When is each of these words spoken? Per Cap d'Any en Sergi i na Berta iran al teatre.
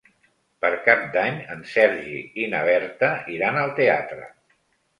Per 0.63 0.71
Cap 0.87 1.03
d'Any 1.15 1.37
en 1.57 1.61
Sergi 1.73 2.23
i 2.45 2.49
na 2.55 2.63
Berta 2.73 3.13
iran 3.37 3.61
al 3.67 3.77
teatre. 3.83 4.31